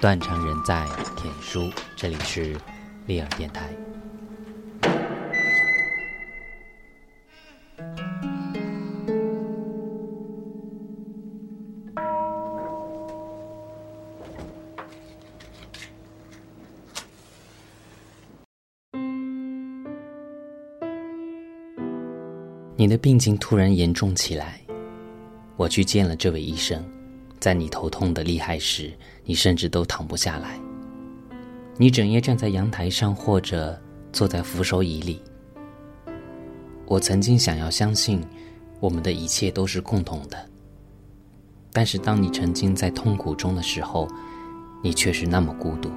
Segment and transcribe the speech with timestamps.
[0.00, 2.56] 断肠人在天书，这里是
[3.06, 3.68] 利尔电台。
[22.74, 24.58] 你的病情突然严重起来，
[25.58, 26.82] 我去见了这位医生。
[27.40, 28.92] 在你头痛的厉害时，
[29.24, 30.60] 你甚至都躺不下来。
[31.76, 33.80] 你整夜站在阳台上，或者
[34.12, 35.20] 坐在扶手椅里。
[36.86, 38.20] 我曾经想要相信，
[38.78, 40.36] 我们的一切都是共同的。
[41.72, 44.06] 但是当你沉浸在痛苦中的时候，
[44.82, 45.90] 你却是那么孤独。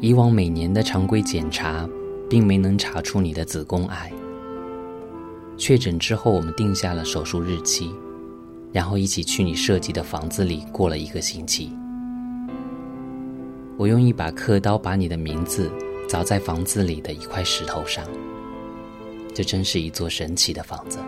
[0.00, 1.88] 以往每年的常规检查。
[2.32, 4.10] 并没能查出你的子宫癌。
[5.58, 7.94] 确诊之后，我们定下了手术日期，
[8.72, 11.72] 然后一起去你设计的房子里过了一个星期。
[13.76, 15.70] 我用一把刻刀把你的名字
[16.08, 18.04] 凿在房子里的一块石头上。
[19.34, 20.98] 这真是一座神奇的房子，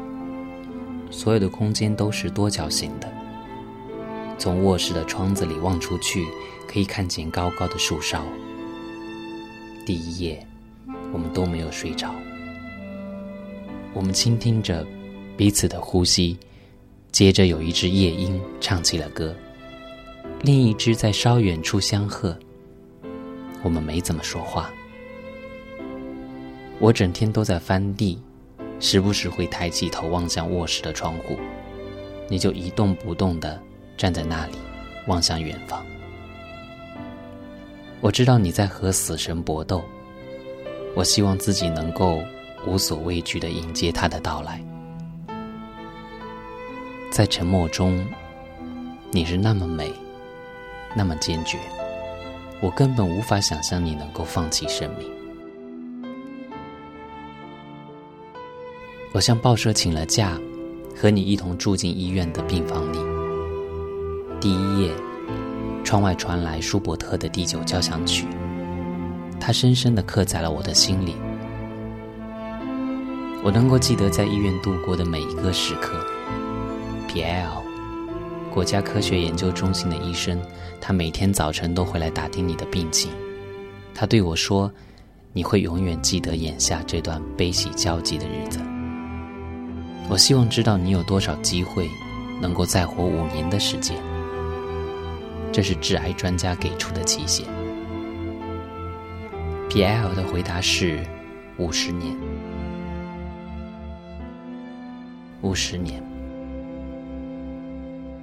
[1.10, 3.12] 所有的空间都是多角形的。
[4.38, 6.26] 从卧室的窗子里望出去，
[6.68, 8.22] 可以看见高高的树梢。
[9.86, 10.46] 第一页。
[11.12, 12.12] 我们都没有睡着，
[13.94, 14.84] 我们倾听着
[15.36, 16.36] 彼此的呼吸，
[17.14, 19.32] 接着有一只夜莺唱起了歌，
[20.42, 22.36] 另一只在稍远处相和。
[23.62, 24.68] 我们没怎么说话，
[26.80, 28.20] 我整天都在翻地，
[28.80, 31.38] 时不时会抬起头望向卧室的窗户，
[32.28, 33.62] 你就一动不动的
[33.96, 34.56] 站在那里，
[35.06, 35.86] 望向远方。
[38.00, 39.84] 我知道你在和死神搏斗。
[40.96, 42.24] 我希望自己能够
[42.66, 44.60] 无所畏惧的迎接他的到来，
[47.14, 48.04] 在沉默中，
[49.12, 49.92] 你是那么美，
[50.96, 51.60] 那么坚决，
[52.60, 55.08] 我根本无法想象你能够放弃生命。
[59.12, 60.36] 我向报社请了假，
[60.96, 62.98] 和你一同住进医院的病房里。
[64.40, 64.92] 第一夜，
[65.84, 68.26] 窗外传来舒伯特的第九交响曲。
[69.38, 71.14] 它深深地刻在了我的心里。
[73.44, 76.04] 我能够记得在医院度过的每一个时刻。
[77.14, 77.62] P.L.
[78.52, 80.36] 国家科学研究中心的医生，
[80.80, 83.12] 他每天早晨都会来打听你的病情。
[83.94, 84.68] 他对我说
[85.32, 88.58] ：“你会永远记得眼下这段悲喜交集的日子。”
[90.10, 91.88] 我希望知道你有多少机会
[92.40, 93.96] 能够再活五年的时间。
[95.52, 97.46] 这是致癌专家给出的期限。
[99.70, 100.16] P.L.
[100.16, 100.98] 的回答是
[101.58, 102.16] 五十年，
[105.42, 106.02] 五十年。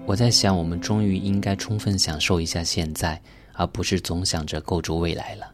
[0.05, 3.21] 我在想，我们终于应该充分享受一下现在，
[3.53, 5.49] 而不是总想着构筑未来了。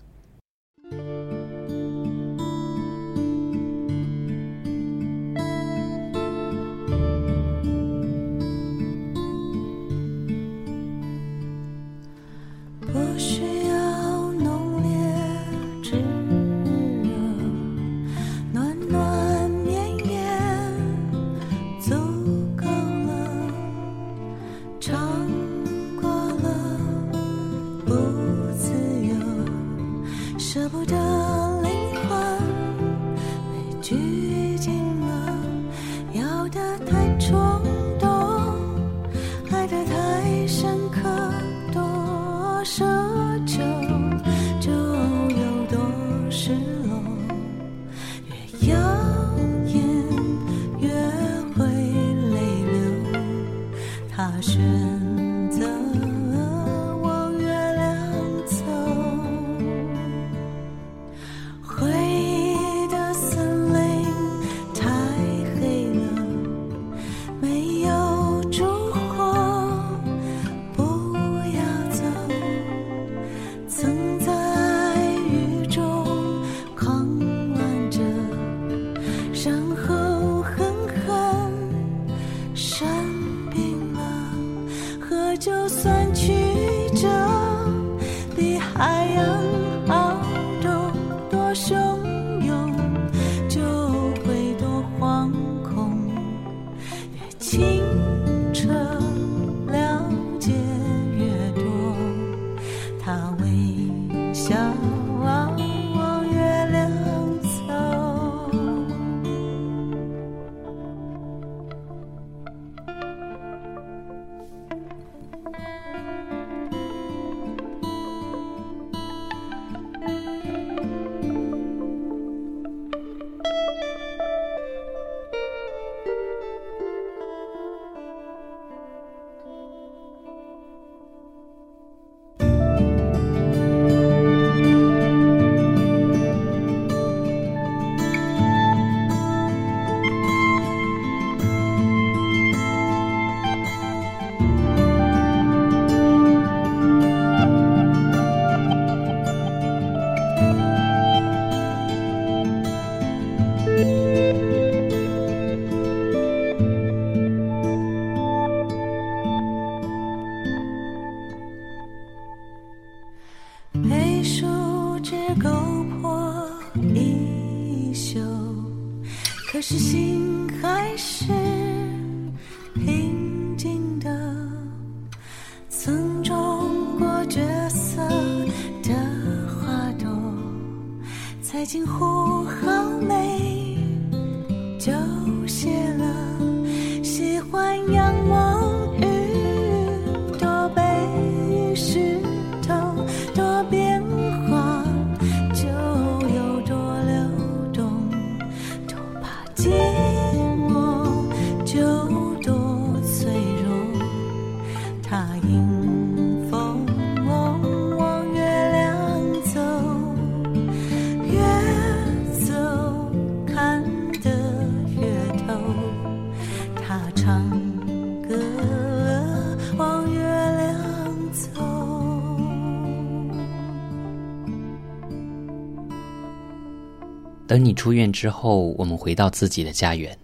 [227.77, 230.17] 出院之后，我们回到自己的家园，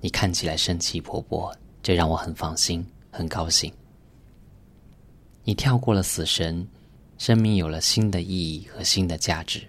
[0.00, 3.70] 你看起来生气勃勃，这让我很放心，很高兴。
[5.44, 6.66] 你跳过了死神，
[7.18, 9.62] 生命有了新的意义和新的价值。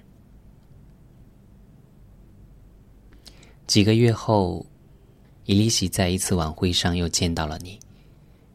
[3.67, 4.65] 几个月后，
[5.45, 7.77] 伊丽西在一次晚会上又见到了你，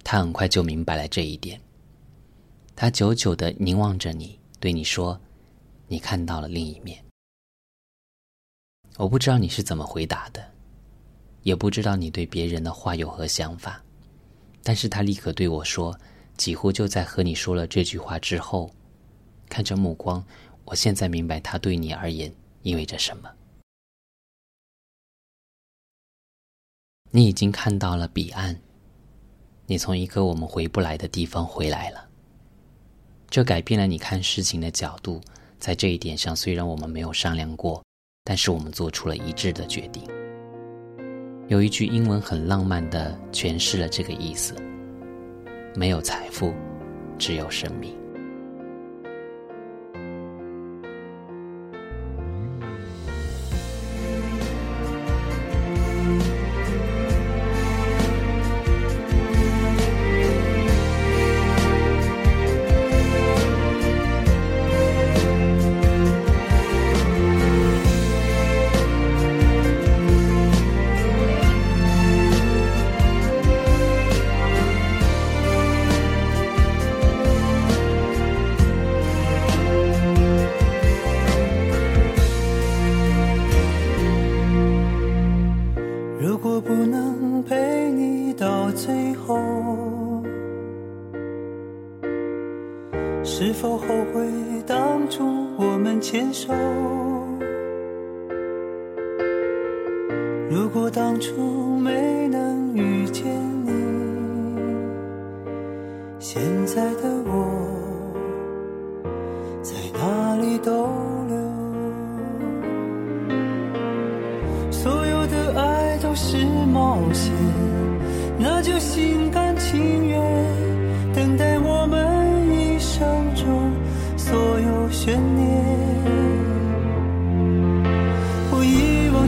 [0.03, 1.61] 他很快就明白了这一点。
[2.75, 5.19] 他久久的凝望着你，对你说
[5.89, 6.99] ：“你看到了另一面。”
[8.99, 10.43] 我不知道你是怎么回答的，
[11.43, 13.83] 也不知道你对别人的话有何想法，
[14.63, 15.99] 但是他立刻对我说，
[16.37, 18.71] 几乎就在和你说了这句话之后，
[19.49, 20.25] 看着目光，
[20.65, 22.33] 我现在明白他对你而言
[22.63, 23.31] 意味着什么。
[27.11, 28.59] 你已经看到了彼岸，
[29.67, 32.09] 你从一个我们回不来的地方回来了，
[33.29, 35.21] 这改变了你看事情的角度。
[35.59, 37.86] 在这一点上，虽然我们没有商量过。
[38.29, 40.03] 但是我们做出了一致的决定。
[41.47, 44.53] 有一句英文很浪漫的诠释了这个意思：
[45.77, 46.53] 没有财富，
[47.17, 47.95] 只有生命。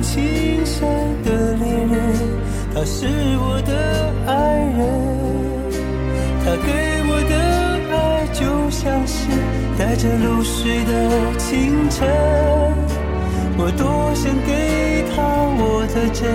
[0.01, 0.89] 青山
[1.25, 1.97] 的恋人
[2.75, 3.07] 他是
[3.41, 4.33] 我的爱
[4.79, 4.79] 人，
[6.45, 6.69] 他给
[7.11, 7.35] 我的
[7.97, 7.97] 爱
[8.33, 8.41] 就
[8.71, 9.29] 像是
[9.77, 10.91] 带着露水的
[11.39, 12.07] 清晨。
[13.59, 15.17] 我多想给他
[15.59, 16.31] 我的真，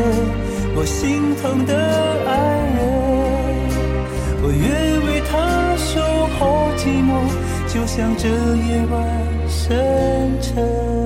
[0.75, 1.73] 我心疼的
[2.27, 2.31] 爱
[2.75, 2.77] 人。
[4.43, 4.61] 我愿
[5.07, 5.31] 为他
[5.77, 6.01] 守
[6.37, 6.41] 候
[6.75, 7.11] 寂寞，
[7.73, 8.93] 就像这夜晚
[9.47, 11.02] 深沉。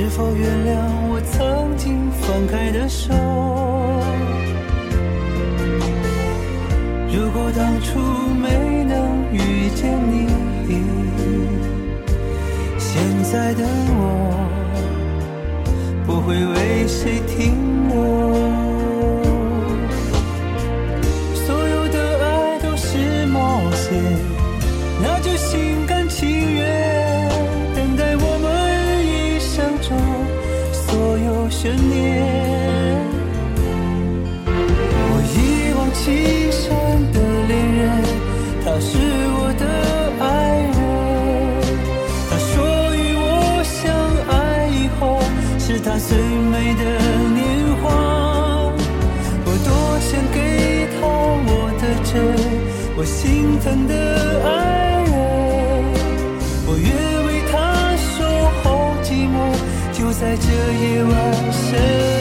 [0.00, 0.78] 是否原谅
[1.10, 3.12] 我曾经放开的手
[7.12, 8.00] 如果当初
[8.40, 10.26] 没能遇见你
[12.78, 12.88] 现
[13.30, 14.48] 在的我
[16.06, 18.29] 不会为谁停留
[46.08, 46.84] 最美的
[47.34, 48.72] 年华。
[49.44, 49.68] 我多
[50.00, 50.38] 想给
[50.94, 51.00] 他
[51.46, 52.12] 我的真
[52.96, 53.92] 我心疼的
[54.44, 54.48] 爱
[55.04, 55.14] 人。
[56.66, 56.88] 我愿
[57.26, 57.52] 为他
[57.96, 58.18] 守
[58.62, 58.64] 候
[59.02, 59.36] 寂寞
[59.92, 60.46] 就在这
[60.82, 61.12] 夜晚
[61.52, 62.19] 深。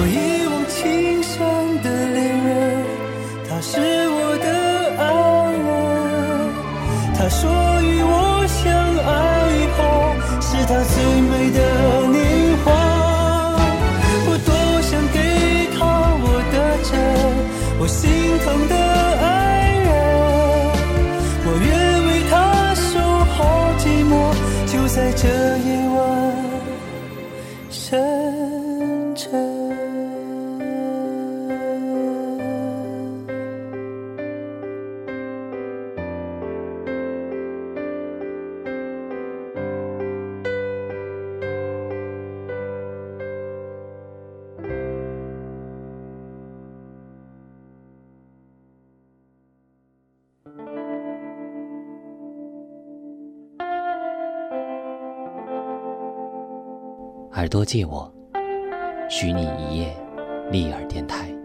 [0.00, 1.36] 我一往情深
[1.82, 2.86] 的恋人
[3.48, 4.48] 他是我的
[4.96, 5.04] 爱
[5.66, 5.74] 人
[7.16, 7.67] 他说
[57.38, 58.12] 耳朵借我
[59.08, 59.96] 许你一夜
[60.50, 61.37] 立耳电台。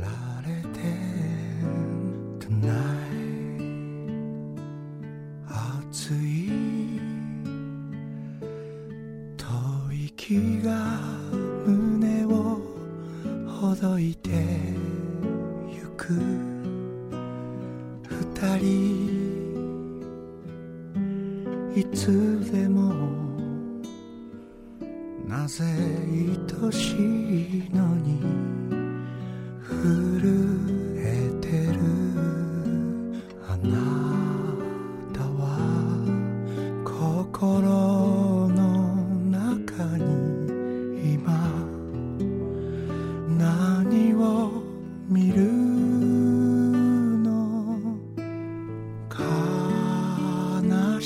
[0.00, 0.37] fly.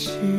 [0.03, 0.32] 是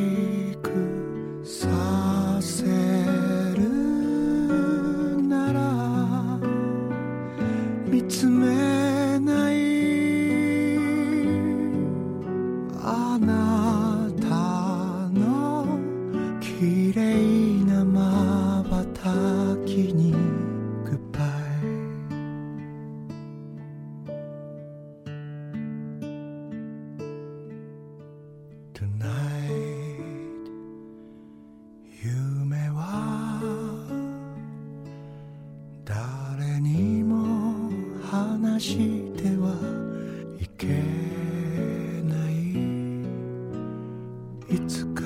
[44.53, 45.01] いつか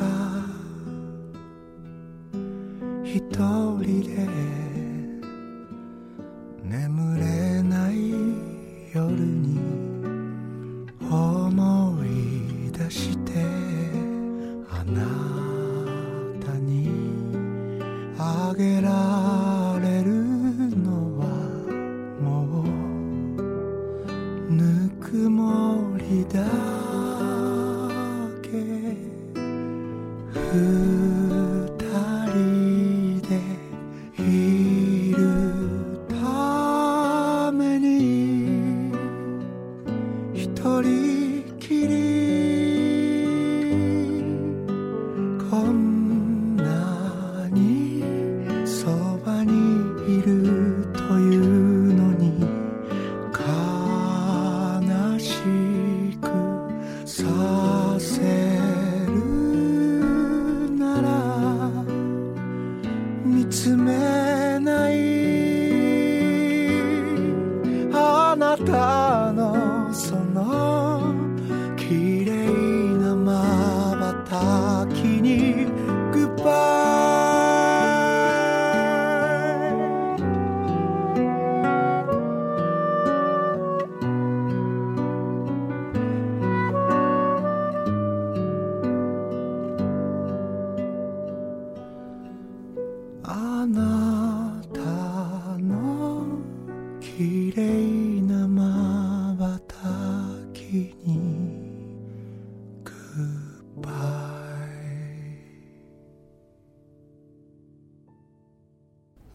[3.06, 3.22] 一
[3.82, 4.67] 人で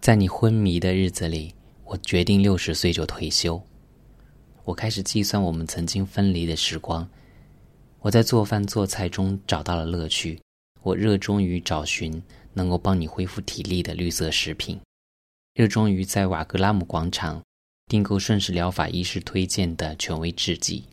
[0.01, 1.53] 在你昏迷的日子里
[1.85, 3.61] 我决定六十岁就退休。
[4.63, 7.09] 我开始计算我们曾经分离的时光。
[7.99, 10.41] 我在做饭做菜中找到了乐趣。
[10.85, 12.23] 我热衷于找寻
[12.55, 14.79] 能够帮你恢复体力的绿色食品。
[15.55, 17.43] 热衷于在瓦格拉姆广场
[17.93, 20.85] 订购顺势疗法医师推荐的权威制剂。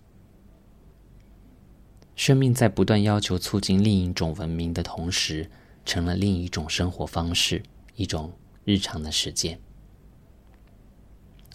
[2.18, 5.50] 生命在不断要求促进另一种文明的同时，
[5.86, 7.64] 成了另一种生活方式，
[7.96, 8.34] 一种
[8.66, 9.58] 日常的实践。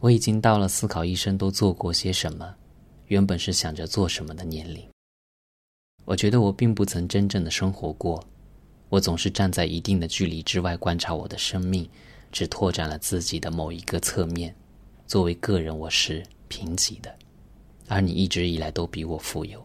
[0.00, 2.54] 我已经到了思考一生都做过些什么，
[3.09, 4.83] 原本是想着做什么的年龄。
[6.07, 8.24] 我觉得我并不曾真正的生活过，
[8.88, 11.87] 我总是站在一定的距离之外观察我的生命，
[12.33, 14.57] 只拓展了自己的某一个侧面。
[15.06, 17.14] 作为个人，我是贫瘠的，
[17.88, 19.64] 而你一直以来都比我富有。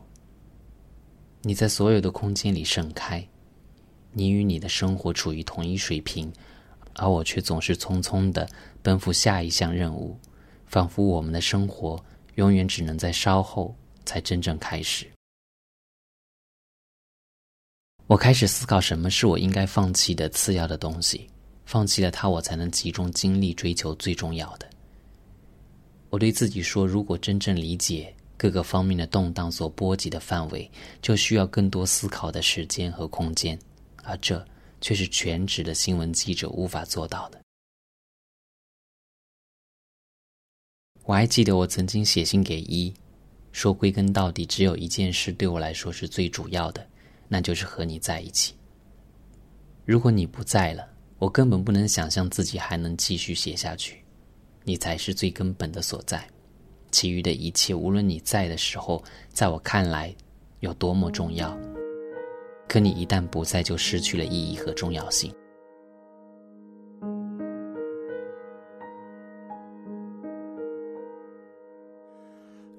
[1.42, 3.26] 你在所有的空间里盛开，
[4.12, 6.32] 你与你的生活处于同一水平，
[6.96, 8.48] 而我却总是匆匆的
[8.82, 10.20] 奔赴下一项任务，
[10.68, 12.04] 仿佛我们的生活
[12.36, 13.74] 永远只能在稍后
[14.06, 15.08] 才真正开始。
[18.08, 21.30] 我开始思考什么是我应该放弃的次要的东西，
[21.66, 24.70] 放弃了它，我才能集中精力追求最重要的。
[26.10, 28.14] 我对自己说：如果真正理解。
[28.42, 33.60] 各个方面的动荡所波及的范围，就需要更多思考的时间和空间，
[34.02, 34.48] 而这
[34.80, 37.42] 却是全职的新闻记者无法做到的。
[41.04, 42.94] 我还记得我曾经写信给一，
[43.52, 46.88] 说归根到底，只有一件事对我来说是最主要的，
[47.28, 48.54] 那就是和你在一起。
[49.84, 53.99] 如果你不在了，我根本不能想象自己还能继续写下去，
[54.64, 56.24] 你才是最根本的所在。
[56.92, 60.16] 其余的一切，无论你在的时候，在我看来
[60.60, 61.56] 有多么重要，
[62.68, 65.34] 可你一旦不在，就失去了意义和重要性。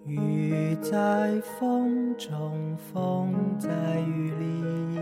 [0.06, 5.00] 雨在风中，风在雨里，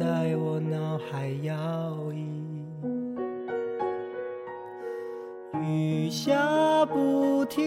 [0.00, 1.54] 在我脑海摇
[2.10, 2.24] 曳。
[5.60, 7.60] 雨下不停，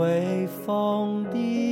[0.00, 1.69] 微风的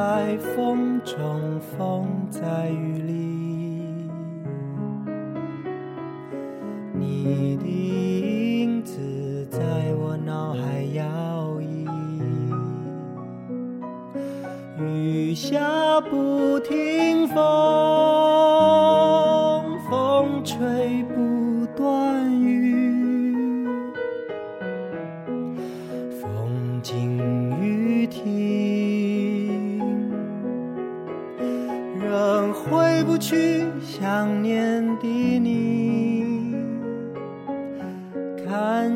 [0.00, 4.08] 在风中，风在雨里，
[6.94, 7.79] 你的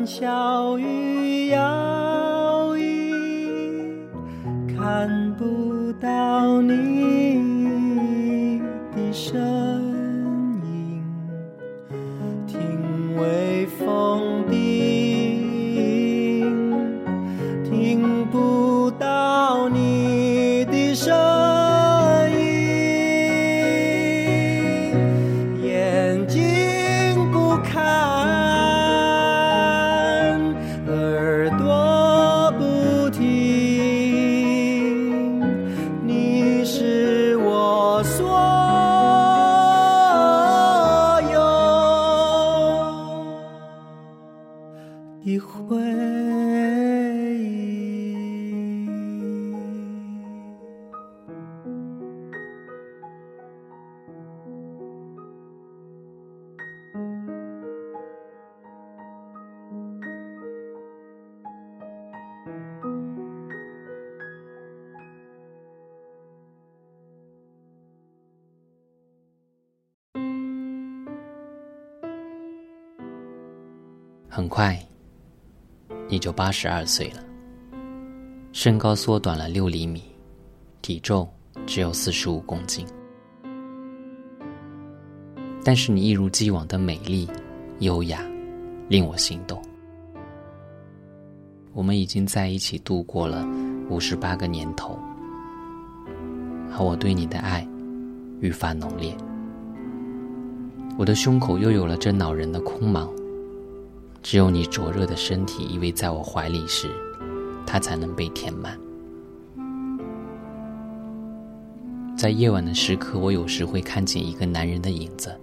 [0.05, 1.94] 小雨呀。
[45.45, 46.05] 回忆。
[74.35, 74.84] 很快，
[76.15, 77.21] 你就八十二岁了，
[78.53, 80.01] 身高缩短了六厘米，
[80.81, 81.29] 体重
[81.65, 82.87] 只有四十五公斤，
[85.61, 87.29] 但是你一如既往的美丽、
[87.79, 88.21] 优雅，
[88.87, 89.61] 令我心动。
[91.73, 93.45] 我们已经在一起度过了
[93.89, 94.97] 五十八个年头，
[96.71, 97.67] 而我对你的爱
[98.39, 99.13] 愈发浓烈，
[100.97, 103.09] 我的胸口又有了这恼人的空茫。
[104.25, 106.89] 只有你灼热的身体依偎在我怀里时，
[107.63, 108.75] 它才能被填满。
[112.17, 115.39] 在夜晚的时刻，我有时会看见一个男人的影子，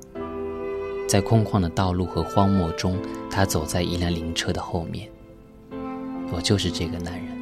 [1.09, 2.99] 在空旷的道路和荒漠中，
[3.31, 5.09] 他走在一辆灵车的后面。
[6.33, 7.39] 我就是这个男人，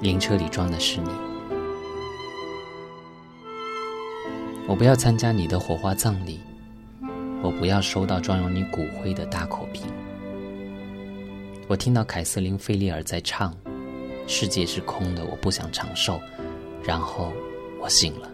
[0.00, 1.10] 灵车里装的是你。
[4.68, 6.38] 我不要参加你的火花葬礼。
[7.42, 9.84] 我不要收到装有你骨灰的大口瓶。
[11.66, 13.52] 我听到凯瑟琳·费利尔在唱
[14.28, 16.20] ：“世界是空的，我不想长寿。”
[16.84, 17.32] 然后
[17.80, 18.30] 我醒了。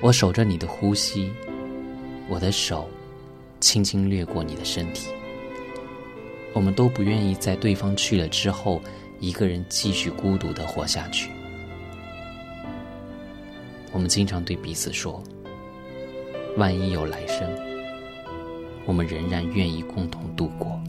[0.00, 1.30] 我守着你的呼吸，
[2.28, 2.88] 我的手
[3.60, 5.10] 轻轻掠过你的身体。
[6.54, 8.80] 我们都不愿意在对方去了之后，
[9.20, 11.30] 一个人继续孤独的活下去。
[13.92, 15.22] 我们经常对彼此说。
[16.56, 17.46] 万一有来生，
[18.86, 20.80] 我们仍然愿意共同度过。